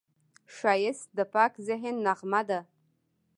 [0.55, 2.59] ښایست د پاک ذهن نغمه ده